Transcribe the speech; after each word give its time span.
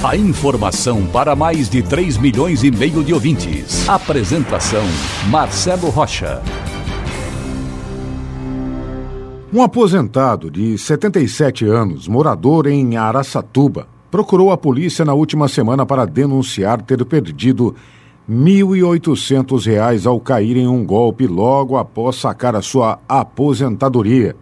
A 0.00 0.16
informação 0.16 1.04
para 1.08 1.34
mais 1.34 1.68
de 1.68 1.82
3 1.82 2.18
milhões 2.18 2.62
e 2.62 2.70
meio 2.70 3.02
de 3.02 3.12
ouvintes. 3.12 3.88
Apresentação 3.88 4.84
Marcelo 5.28 5.90
Rocha. 5.90 6.40
Um 9.52 9.60
aposentado 9.60 10.52
de 10.52 10.78
77 10.78 11.66
anos, 11.66 12.06
morador 12.06 12.68
em 12.68 12.96
Araçatuba, 12.96 13.88
procurou 14.08 14.52
a 14.52 14.56
polícia 14.56 15.04
na 15.04 15.14
última 15.14 15.48
semana 15.48 15.84
para 15.84 16.06
denunciar 16.06 16.80
ter 16.80 17.04
perdido 17.04 17.74
R$ 18.28 18.34
1.800 18.36 20.06
ao 20.06 20.20
cair 20.20 20.58
em 20.58 20.68
um 20.68 20.86
golpe 20.86 21.26
logo 21.26 21.76
após 21.76 22.14
sacar 22.14 22.54
a 22.54 22.62
sua 22.62 23.00
aposentadoria. 23.08 24.36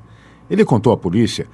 Ele 0.51 0.67
contou 0.67 0.93
à 0.93 0.99
polícia 0.99 1.47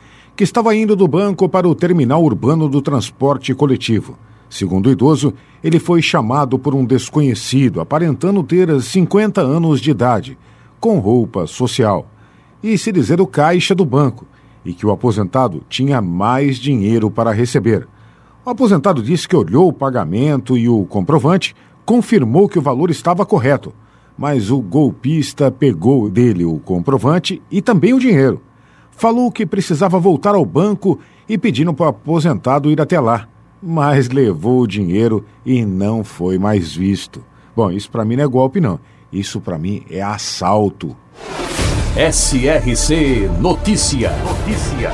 que 0.42 0.44
estava 0.44 0.74
indo 0.74 0.96
do 0.96 1.06
banco 1.06 1.48
para 1.48 1.68
o 1.68 1.74
terminal 1.74 2.20
urbano 2.20 2.68
do 2.68 2.82
transporte 2.82 3.54
coletivo. 3.54 4.18
Segundo 4.50 4.88
o 4.88 4.90
idoso, 4.90 5.32
ele 5.62 5.78
foi 5.78 6.02
chamado 6.02 6.58
por 6.58 6.74
um 6.74 6.84
desconhecido, 6.84 7.80
aparentando 7.80 8.42
ter 8.42 8.82
50 8.82 9.40
anos 9.40 9.80
de 9.80 9.92
idade, 9.92 10.36
com 10.80 10.98
roupa 10.98 11.46
social, 11.46 12.08
e 12.60 12.76
se 12.76 12.90
dizer 12.90 13.20
o 13.20 13.26
caixa 13.28 13.72
do 13.72 13.84
banco, 13.84 14.26
e 14.64 14.74
que 14.74 14.84
o 14.84 14.90
aposentado 14.90 15.62
tinha 15.68 16.02
mais 16.02 16.56
dinheiro 16.56 17.08
para 17.08 17.30
receber. 17.30 17.86
O 18.44 18.50
aposentado 18.50 19.00
disse 19.00 19.28
que 19.28 19.36
olhou 19.36 19.68
o 19.68 19.72
pagamento 19.72 20.58
e 20.58 20.68
o 20.68 20.84
comprovante 20.86 21.54
confirmou 21.86 22.48
que 22.48 22.58
o 22.58 22.62
valor 22.62 22.90
estava 22.90 23.24
correto, 23.24 23.72
mas 24.18 24.50
o 24.50 24.60
golpista 24.60 25.52
pegou 25.52 26.10
dele 26.10 26.44
o 26.44 26.58
comprovante 26.58 27.40
e 27.48 27.62
também 27.62 27.94
o 27.94 28.00
dinheiro 28.00 28.40
falou 29.02 29.32
que 29.32 29.44
precisava 29.44 29.98
voltar 29.98 30.36
ao 30.36 30.46
banco 30.46 31.00
e 31.28 31.36
pedindo 31.36 31.74
para 31.74 31.86
o 31.86 31.88
aposentado 31.88 32.70
ir 32.70 32.80
até 32.80 33.00
lá, 33.00 33.26
mas 33.60 34.08
levou 34.08 34.60
o 34.60 34.66
dinheiro 34.66 35.24
e 35.44 35.64
não 35.64 36.04
foi 36.04 36.38
mais 36.38 36.72
visto. 36.76 37.20
Bom, 37.56 37.68
isso 37.72 37.90
para 37.90 38.04
mim 38.04 38.14
não 38.14 38.22
é 38.22 38.26
golpe, 38.28 38.60
não. 38.60 38.78
Isso 39.12 39.40
para 39.40 39.58
mim 39.58 39.82
é 39.90 40.00
assalto. 40.00 40.96
SRC 41.96 43.28
Notícia. 43.40 44.12
Notícia. 44.18 44.92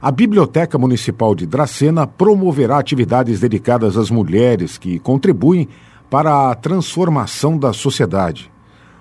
A 0.00 0.10
Biblioteca 0.10 0.78
Municipal 0.78 1.34
de 1.34 1.44
Dracena 1.44 2.06
promoverá 2.06 2.78
atividades 2.78 3.38
dedicadas 3.38 3.98
às 3.98 4.10
mulheres 4.10 4.78
que 4.78 4.98
contribuem 4.98 5.68
para 6.08 6.50
a 6.50 6.54
transformação 6.54 7.58
da 7.58 7.74
sociedade. 7.74 8.50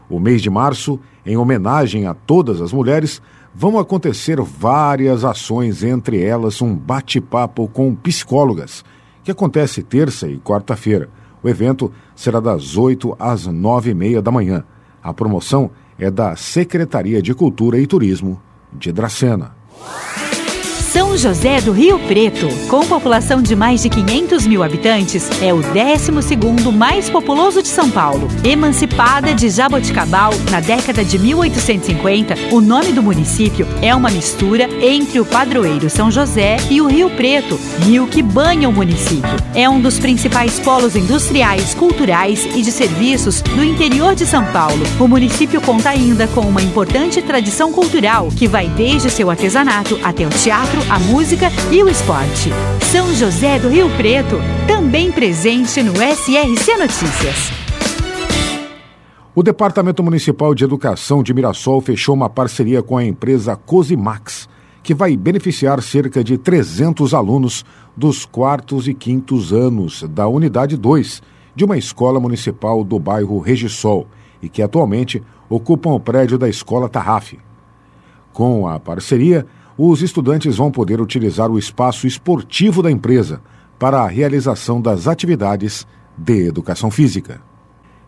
O 0.09 0.19
mês 0.19 0.41
de 0.41 0.49
março, 0.49 0.99
em 1.25 1.37
homenagem 1.37 2.07
a 2.07 2.13
todas 2.13 2.61
as 2.61 2.73
mulheres, 2.73 3.21
vão 3.53 3.77
acontecer 3.77 4.41
várias 4.41 5.23
ações, 5.23 5.83
entre 5.83 6.23
elas 6.23 6.61
um 6.61 6.75
bate-papo 6.75 7.67
com 7.67 7.95
psicólogas, 7.95 8.83
que 9.23 9.31
acontece 9.31 9.83
terça 9.83 10.27
e 10.27 10.39
quarta-feira. 10.39 11.09
O 11.43 11.47
evento 11.47 11.91
será 12.15 12.39
das 12.39 12.75
8 12.75 13.15
às 13.19 13.45
9 13.45 13.91
e 13.91 13.93
meia 13.93 14.21
da 14.21 14.31
manhã. 14.31 14.63
A 15.01 15.13
promoção 15.13 15.71
é 15.97 16.09
da 16.09 16.35
Secretaria 16.35 17.21
de 17.21 17.33
Cultura 17.33 17.79
e 17.79 17.85
Turismo 17.85 18.41
de 18.73 18.91
Dracena. 18.91 19.55
São 20.91 21.15
José 21.15 21.61
do 21.61 21.71
Rio 21.71 21.99
Preto, 21.99 22.47
com 22.67 22.83
população 22.83 23.43
de 23.43 23.55
mais 23.55 23.83
de 23.83 23.89
500 23.89 24.47
mil 24.47 24.63
habitantes, 24.63 25.29
é 25.39 25.53
o 25.53 25.59
12º 25.59 26.71
mais 26.71 27.07
populoso 27.11 27.61
de 27.61 27.67
São 27.67 27.91
Paulo. 27.91 28.27
Emancipada 28.43 29.35
de 29.35 29.51
Jaboticabal 29.51 30.33
na 30.49 30.59
década 30.59 31.05
de 31.05 31.19
1850, 31.19 32.33
o 32.51 32.59
nome 32.59 32.91
do 32.91 33.03
município 33.03 33.67
é 33.83 33.93
uma 33.93 34.09
mistura 34.09 34.67
entre 34.83 35.19
o 35.19 35.25
padroeiro 35.25 35.91
São 35.91 36.09
José 36.09 36.57
e 36.71 36.81
o 36.81 36.87
Rio 36.87 37.11
Preto, 37.11 37.59
rio 37.83 38.07
que 38.07 38.23
banha 38.23 38.67
o 38.67 38.73
município. 38.73 39.29
É 39.53 39.69
um 39.69 39.79
dos 39.79 39.99
principais 39.99 40.59
polos 40.59 40.95
industriais, 40.95 41.75
culturais 41.75 42.47
e 42.55 42.63
de 42.63 42.71
serviços 42.71 43.43
do 43.43 43.63
interior 43.63 44.15
de 44.15 44.25
São 44.25 44.43
Paulo. 44.45 44.81
O 44.99 45.07
município 45.07 45.61
conta 45.61 45.91
ainda 45.91 46.27
com 46.29 46.41
uma 46.41 46.63
importante 46.63 47.21
tradição 47.21 47.71
cultural 47.71 48.29
que 48.35 48.47
vai 48.47 48.67
desde 48.69 49.11
seu 49.11 49.29
artesanato 49.29 49.99
até 50.03 50.25
o 50.25 50.29
teatro 50.29 50.78
teatro, 50.79 50.91
a 50.91 50.99
música 50.99 51.47
e 51.71 51.83
o 51.83 51.89
esporte. 51.89 52.49
São 52.91 53.13
José 53.13 53.59
do 53.59 53.69
Rio 53.69 53.89
Preto, 53.97 54.37
também 54.67 55.11
presente 55.11 55.83
no 55.83 55.93
SRC 55.93 56.77
Notícias. 56.77 57.51
O 59.35 59.43
Departamento 59.43 60.03
Municipal 60.03 60.55
de 60.55 60.63
Educação 60.63 61.21
de 61.21 61.33
Mirassol 61.33 61.81
fechou 61.81 62.15
uma 62.15 62.29
parceria 62.29 62.81
com 62.81 62.97
a 62.97 63.03
empresa 63.03 63.55
Cosimax, 63.55 64.49
que 64.81 64.93
vai 64.93 65.15
beneficiar 65.15 65.81
cerca 65.81 66.23
de 66.23 66.37
300 66.37 67.13
alunos 67.13 67.63
dos 67.95 68.25
quartos 68.25 68.87
e 68.87 68.93
quintos 68.93 69.53
anos 69.53 70.03
da 70.09 70.27
Unidade 70.27 70.75
2 70.75 71.21
de 71.55 71.65
uma 71.65 71.77
escola 71.77 72.19
municipal 72.19 72.83
do 72.83 72.99
bairro 72.99 73.39
Regisol 73.39 74.07
e 74.41 74.49
que 74.49 74.61
atualmente 74.61 75.21
ocupam 75.49 75.91
o 75.91 75.99
prédio 75.99 76.37
da 76.37 76.47
Escola 76.47 76.87
Tarraf. 76.87 77.33
Com 78.31 78.67
a 78.67 78.79
parceria, 78.79 79.45
os 79.81 80.01
estudantes 80.01 80.57
vão 80.57 80.69
poder 80.69 80.99
utilizar 80.99 81.49
o 81.49 81.57
espaço 81.57 82.05
esportivo 82.05 82.83
da 82.83 82.91
empresa 82.91 83.41
para 83.79 84.01
a 84.01 84.07
realização 84.09 84.81
das 84.81 85.07
atividades 85.07 85.87
de 86.17 86.47
educação 86.47 86.91
física. 86.91 87.48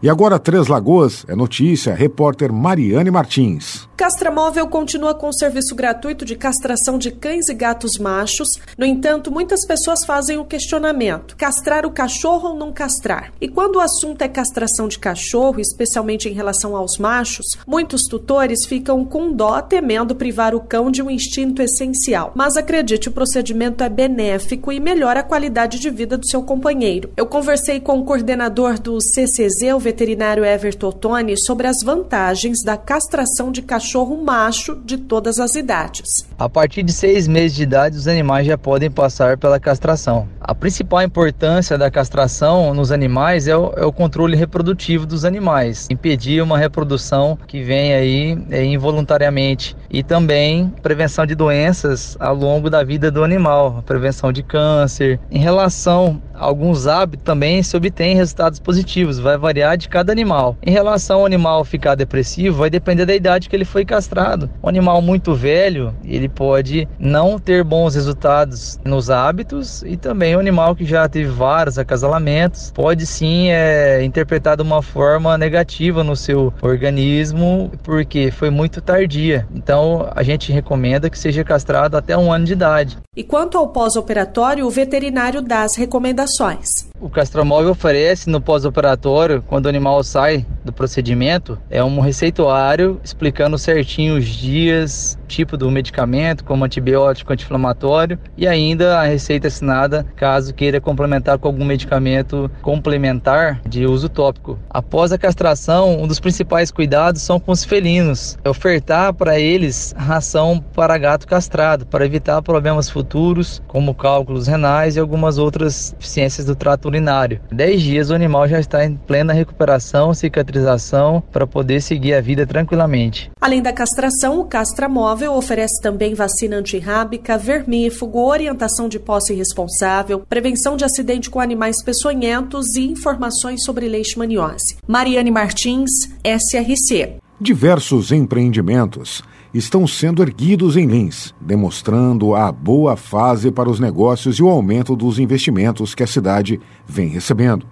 E 0.03 0.09
agora 0.09 0.39
Três 0.39 0.65
Lagoas 0.65 1.23
é 1.27 1.35
notícia, 1.35 1.93
repórter 1.93 2.51
Mariane 2.51 3.11
Martins. 3.11 3.87
Castramóvel 3.95 4.67
continua 4.67 5.13
com 5.13 5.29
o 5.29 5.33
serviço 5.33 5.75
gratuito 5.75 6.25
de 6.25 6.35
castração 6.35 6.97
de 6.97 7.11
cães 7.11 7.49
e 7.49 7.53
gatos 7.53 7.99
machos. 7.99 8.47
No 8.75 8.83
entanto, 8.83 9.31
muitas 9.31 9.63
pessoas 9.63 10.03
fazem 10.03 10.39
o 10.39 10.43
questionamento: 10.43 11.37
castrar 11.37 11.85
o 11.85 11.91
cachorro 11.91 12.49
ou 12.49 12.55
não 12.55 12.73
castrar? 12.73 13.31
E 13.39 13.47
quando 13.47 13.75
o 13.75 13.79
assunto 13.79 14.23
é 14.23 14.27
castração 14.27 14.87
de 14.87 14.97
cachorro, 14.97 15.59
especialmente 15.59 16.27
em 16.27 16.33
relação 16.33 16.75
aos 16.75 16.97
machos, 16.97 17.45
muitos 17.67 18.05
tutores 18.09 18.65
ficam 18.65 19.05
com 19.05 19.31
dó 19.31 19.61
temendo 19.61 20.15
privar 20.15 20.55
o 20.55 20.61
cão 20.61 20.89
de 20.89 21.03
um 21.03 21.11
instinto 21.11 21.61
essencial. 21.61 22.31
Mas 22.33 22.57
acredite, 22.57 23.07
o 23.07 23.11
procedimento 23.11 23.83
é 23.83 23.89
benéfico 23.89 24.71
e 24.71 24.79
melhora 24.79 25.19
a 25.19 25.23
qualidade 25.23 25.77
de 25.77 25.91
vida 25.91 26.17
do 26.17 26.25
seu 26.25 26.41
companheiro. 26.41 27.11
Eu 27.15 27.27
conversei 27.27 27.79
com 27.79 27.99
o 27.99 28.03
coordenador 28.03 28.79
do 28.79 28.99
CCZ, 28.99 29.75
o 29.75 29.79
veterinário 29.91 30.45
Everton 30.45 30.91
Tony 30.91 31.35
sobre 31.37 31.67
as 31.67 31.83
vantagens 31.83 32.63
da 32.63 32.77
castração 32.77 33.51
de 33.51 33.61
cachorro 33.61 34.23
macho 34.23 34.75
de 34.85 34.97
todas 34.97 35.37
as 35.37 35.55
idades. 35.55 36.25
A 36.39 36.47
partir 36.47 36.81
de 36.81 36.93
seis 36.93 37.27
meses 37.27 37.55
de 37.55 37.63
idade, 37.63 37.97
os 37.97 38.07
animais 38.07 38.47
já 38.47 38.57
podem 38.57 38.89
passar 38.89 39.37
pela 39.37 39.59
castração. 39.59 40.27
A 40.39 40.55
principal 40.55 41.01
importância 41.01 41.77
da 41.77 41.91
castração 41.91 42.73
nos 42.73 42.91
animais 42.91 43.47
é 43.47 43.55
o, 43.55 43.73
é 43.75 43.85
o 43.85 43.91
controle 43.91 44.37
reprodutivo 44.37 45.05
dos 45.05 45.25
animais, 45.25 45.87
impedir 45.91 46.41
uma 46.41 46.57
reprodução 46.57 47.37
que 47.45 47.61
vem 47.61 47.93
aí 47.93 48.37
é, 48.49 48.63
involuntariamente 48.63 49.75
e 49.91 50.01
também 50.01 50.73
prevenção 50.81 51.25
de 51.25 51.35
doenças 51.35 52.15
ao 52.19 52.35
longo 52.35 52.69
da 52.69 52.83
vida 52.83 53.11
do 53.11 53.23
animal, 53.23 53.83
prevenção 53.85 54.31
de 54.31 54.41
câncer. 54.41 55.19
Em 55.29 55.39
relação 55.39 56.21
a 56.33 56.45
alguns 56.45 56.87
hábitos 56.87 57.23
também 57.23 57.61
se 57.61 57.75
obtém 57.75 58.15
resultados 58.15 58.59
positivos, 58.59 59.19
vai 59.19 59.37
variar 59.37 59.77
de 59.77 59.89
cada 59.89 60.11
animal. 60.11 60.57
Em 60.63 60.71
relação 60.71 61.19
ao 61.19 61.25
animal 61.25 61.63
ficar 61.65 61.95
depressivo, 61.95 62.57
vai 62.57 62.69
depender 62.69 63.05
da 63.05 63.13
idade 63.13 63.49
que 63.49 63.55
ele 63.55 63.65
foi 63.65 63.83
castrado. 63.83 64.49
Um 64.63 64.69
animal 64.69 65.01
muito 65.01 65.35
velho, 65.35 65.93
ele 66.03 66.29
pode 66.29 66.87
não 66.97 67.37
ter 67.37 67.63
bons 67.63 67.95
resultados 67.95 68.79
nos 68.85 69.09
hábitos 69.09 69.83
e 69.83 69.97
também 69.97 70.35
um 70.35 70.39
animal 70.39 70.75
que 70.75 70.85
já 70.85 71.07
teve 71.09 71.29
vários 71.29 71.77
acasalamentos 71.77 72.71
pode 72.73 73.05
sim 73.05 73.49
é, 73.49 74.03
interpretar 74.03 74.55
de 74.55 74.63
uma 74.63 74.81
forma 74.81 75.37
negativa 75.37 76.03
no 76.03 76.15
seu 76.15 76.53
organismo 76.61 77.71
porque 77.83 78.31
foi 78.31 78.49
muito 78.49 78.81
tardia. 78.81 79.47
Então 79.53 79.80
a 80.13 80.23
gente 80.23 80.51
recomenda 80.51 81.09
que 81.09 81.17
seja 81.17 81.43
castrado 81.43 81.97
até 81.97 82.17
um 82.17 82.31
ano 82.31 82.45
de 82.45 82.53
idade. 82.53 82.97
E 83.15 83.23
quanto 83.23 83.57
ao 83.57 83.67
pós-operatório, 83.67 84.65
o 84.65 84.69
veterinário 84.69 85.41
dá 85.41 85.63
as 85.63 85.75
recomendações. 85.75 86.90
O 87.01 87.09
castramóvel 87.09 87.71
oferece 87.71 88.29
no 88.29 88.39
pós-operatório, 88.39 89.41
quando 89.47 89.65
o 89.65 89.69
animal 89.69 90.03
sai 90.03 90.45
do 90.63 90.71
procedimento, 90.71 91.57
é 91.67 91.83
um 91.83 91.99
receituário 91.99 93.01
explicando 93.03 93.57
certinho 93.57 94.17
os 94.17 94.25
dias, 94.25 95.17
tipo 95.27 95.57
do 95.57 95.71
medicamento, 95.71 96.43
como 96.43 96.63
antibiótico, 96.63 97.33
anti-inflamatório 97.33 98.19
e 98.37 98.47
ainda 98.47 98.99
a 98.99 99.03
receita 99.03 99.47
assinada 99.47 100.05
caso 100.15 100.53
queira 100.53 100.79
complementar 100.79 101.39
com 101.39 101.47
algum 101.47 101.65
medicamento 101.65 102.51
complementar 102.61 103.59
de 103.67 103.87
uso 103.87 104.07
tópico. 104.07 104.59
Após 104.69 105.11
a 105.11 105.17
castração, 105.17 105.99
um 105.99 106.05
dos 106.05 106.19
principais 106.19 106.69
cuidados 106.69 107.23
são 107.23 107.39
com 107.39 107.51
os 107.51 107.65
felinos. 107.65 108.37
É 108.43 108.49
ofertar 108.49 109.11
para 109.11 109.39
eles 109.39 109.91
ração 109.97 110.63
para 110.75 110.99
gato 110.99 111.27
castrado, 111.27 111.83
para 111.87 112.05
evitar 112.05 112.43
problemas 112.43 112.91
futuros, 112.91 113.59
como 113.67 113.95
cálculos 113.95 114.45
renais 114.45 114.95
e 114.95 114.99
algumas 114.99 115.39
outras 115.39 115.95
deficiências 115.97 116.45
do 116.45 116.55
trato 116.55 116.90
urinário. 116.91 117.39
10 117.51 117.81
dias 117.81 118.09
o 118.09 118.13
animal 118.13 118.47
já 118.47 118.59
está 118.59 118.85
em 118.85 118.95
plena 118.95 119.33
recuperação, 119.33 120.13
cicatrização, 120.13 121.23
para 121.31 121.47
poder 121.47 121.81
seguir 121.81 122.13
a 122.13 122.21
vida 122.21 122.45
tranquilamente. 122.45 123.31
Além 123.39 123.61
da 123.61 123.73
castração, 123.73 124.39
o 124.39 124.45
Castra 124.45 124.87
Móvel 124.87 125.33
oferece 125.33 125.81
também 125.81 126.13
vacina 126.13 126.57
antirrábica, 126.57 127.37
vermífugo, 127.37 128.19
orientação 128.19 128.87
de 128.87 128.99
posse 128.99 129.33
responsável, 129.33 130.23
prevenção 130.27 130.75
de 130.75 130.83
acidente 130.83 131.29
com 131.29 131.39
animais 131.39 131.83
peçonhentos 131.83 132.75
e 132.75 132.81
informações 132.87 133.63
sobre 133.63 133.87
leishmaniose. 133.87 134.77
Mariane 134.87 135.31
Martins, 135.31 135.89
SRC. 136.23 137.15
Diversos 137.39 138.11
empreendimentos 138.11 139.23
estão 139.53 139.85
sendo 139.85 140.21
erguidos 140.21 140.77
em 140.77 140.85
Lins, 140.85 141.33
demonstrando 141.41 142.35
a 142.35 142.51
boa 142.51 142.95
fase 142.95 143.51
para 143.51 143.69
os 143.69 143.79
negócios 143.79 144.37
e 144.37 144.43
o 144.43 144.49
aumento 144.49 144.95
dos 144.95 145.19
investimentos 145.19 145.93
que 145.93 146.03
a 146.03 146.07
cidade 146.07 146.59
vem 146.87 147.09
recebendo. 147.09 147.65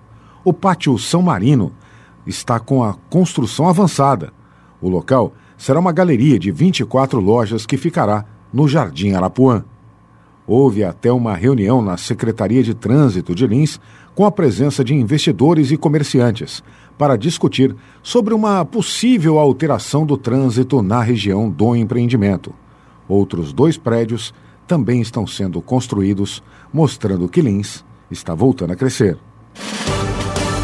O 0.43 0.51
Pátio 0.51 0.97
São 0.97 1.21
Marino 1.21 1.71
está 2.25 2.59
com 2.59 2.83
a 2.83 2.93
construção 3.09 3.67
avançada. 3.67 4.33
O 4.81 4.89
local 4.89 5.33
será 5.57 5.79
uma 5.79 5.91
galeria 5.91 6.37
de 6.37 6.51
24 6.51 7.19
lojas 7.19 7.65
que 7.65 7.77
ficará 7.77 8.25
no 8.51 8.67
Jardim 8.67 9.13
Arapuã. 9.13 9.63
Houve 10.51 10.83
até 10.83 11.11
uma 11.11 11.35
reunião 11.35 11.79
na 11.79 11.95
Secretaria 11.95 12.63
de 12.63 12.73
Trânsito 12.73 13.35
de 13.35 13.45
Lins 13.45 13.79
com 14.15 14.25
a 14.25 14.31
presença 14.31 14.83
de 14.83 14.95
investidores 14.95 15.69
e 15.69 15.77
comerciantes 15.77 16.63
para 16.97 17.15
discutir 17.15 17.75
sobre 18.01 18.33
uma 18.33 18.65
possível 18.65 19.37
alteração 19.37 20.07
do 20.07 20.17
trânsito 20.17 20.81
na 20.81 21.03
região 21.03 21.51
do 21.51 21.75
empreendimento. 21.75 22.51
Outros 23.07 23.53
dois 23.53 23.77
prédios 23.77 24.33
também 24.65 25.01
estão 25.01 25.27
sendo 25.27 25.61
construídos, 25.61 26.41
mostrando 26.73 27.29
que 27.29 27.41
Lins 27.41 27.85
está 28.09 28.33
voltando 28.33 28.73
a 28.73 28.75
crescer. 28.75 29.19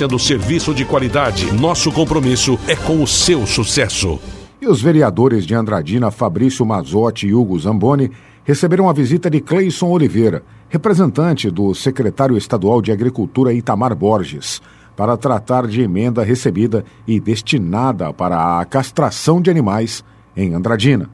oferecendo 0.00 0.18
serviço 0.18 0.74
de 0.74 0.84
qualidade. 0.84 1.52
Nosso 1.52 1.92
compromisso 1.92 2.58
é 2.66 2.74
com 2.74 3.02
o 3.02 3.06
seu 3.06 3.46
sucesso. 3.46 4.18
E 4.60 4.66
os 4.66 4.80
vereadores 4.80 5.44
de 5.44 5.54
Andradina, 5.54 6.10
Fabrício 6.10 6.64
Mazotti 6.64 7.26
e 7.26 7.34
Hugo 7.34 7.58
Zamboni, 7.58 8.10
receberam 8.42 8.88
a 8.88 8.92
visita 8.92 9.28
de 9.28 9.40
Cleison 9.40 9.88
Oliveira, 9.88 10.42
representante 10.68 11.50
do 11.50 11.74
secretário 11.74 12.36
estadual 12.36 12.80
de 12.80 12.90
Agricultura 12.92 13.52
Itamar 13.52 13.94
Borges, 13.94 14.62
para 14.96 15.16
tratar 15.16 15.66
de 15.66 15.82
emenda 15.82 16.22
recebida 16.22 16.84
e 17.06 17.20
destinada 17.20 18.12
para 18.12 18.58
a 18.58 18.64
castração 18.64 19.40
de 19.40 19.50
animais 19.50 20.02
em 20.36 20.54
Andradina. 20.54 21.10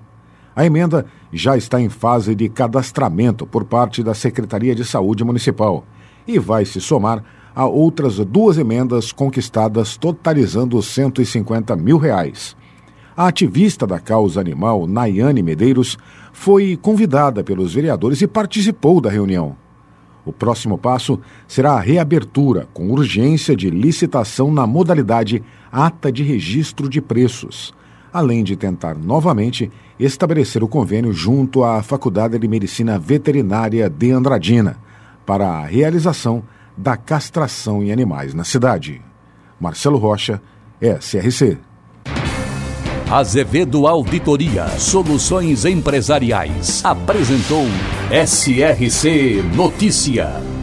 A 0.55 0.65
emenda 0.65 1.07
já 1.33 1.57
está 1.57 1.81
em 1.81 1.89
fase 1.89 2.35
de 2.35 2.49
cadastramento 2.49 3.47
por 3.47 3.65
parte 3.65 4.03
da 4.03 4.15
Secretaria 4.15 4.75
de 4.75 4.85
Saúde 4.85 5.25
Municipal 5.25 5.85
e 6.27 6.39
vai 6.39 6.65
se 6.65 6.81
somar 6.81 7.23
a 7.57 7.65
outras 7.65 8.19
duas 8.19 8.59
emendas 8.59 9.13
conquistadas, 9.13 9.97
totalizando 9.97 10.83
150 10.83 11.75
mil 11.75 11.97
reais. 11.97 12.55
A 13.17 13.29
ativista 13.29 13.87
da 13.87 13.99
causa 13.99 14.39
animal, 14.39 14.87
Nayane 14.87 15.43
Medeiros, 15.43 15.97
foi 16.35 16.77
convidada 16.77 17.43
pelos 17.43 17.73
vereadores 17.73 18.21
e 18.21 18.27
participou 18.27 19.01
da 19.01 19.09
reunião. 19.09 19.57
O 20.23 20.35
próximo 20.35 20.77
passo 20.77 21.19
será 21.49 21.73
a 21.73 21.81
reabertura, 21.81 22.69
com 22.75 22.91
urgência 22.91 23.57
de 23.57 23.71
licitação 23.71 24.53
na 24.53 24.67
modalidade 24.67 25.43
ata 25.73 26.13
de 26.13 26.23
registro 26.23 26.91
de 26.91 27.01
preços, 27.01 27.73
além 28.13 28.45
de 28.45 28.55
tentar 28.55 28.99
novamente 28.99 29.73
estabelecer 29.99 30.63
o 30.63 30.69
convênio 30.69 31.11
junto 31.11 31.65
à 31.65 31.83
Faculdade 31.83 32.39
de 32.39 32.47
Medicina 32.47 32.99
Veterinária 32.99 33.89
de 33.89 34.11
Andradina 34.11 34.77
para 35.25 35.49
a 35.49 35.65
realização 35.65 36.45
da 36.77 36.97
castração 36.97 37.83
em 37.83 37.91
animais 37.91 38.35
na 38.35 38.45
cidade. 38.45 39.01
Marcelo 39.59 39.99
Rocha, 39.99 40.41
SRC. 40.81 41.59
Azevedo 43.11 43.87
Auditoria 43.87 44.67
Soluções 44.79 45.65
Empresariais 45.65 46.85
apresentou 46.85 47.65
SRC 48.11 49.43
Notícia. 49.55 50.56